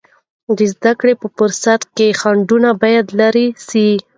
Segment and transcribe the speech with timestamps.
[0.57, 3.87] د زده کړې په پروسه کې خنډونه باید لیرې سي.